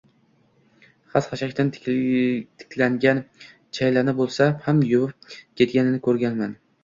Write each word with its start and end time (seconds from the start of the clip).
xas-xashakdan 1.15 1.67
tiklangan 1.81 3.21
chaylani 3.79 4.15
bo’lsa 4.21 4.47
ham 4.69 4.83
yuvib 4.93 5.37
ketganini 5.61 6.01
ko’rmaganman 6.09 6.57